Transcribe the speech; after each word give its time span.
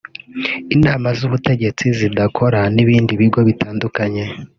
inama 0.75 1.07
z’ubutegetsi 1.17 1.85
zidakora 1.97 2.59
n’ibindi 2.75 3.13
mu 3.13 3.19
bigo 3.21 3.39
bitandukanye 3.49 4.23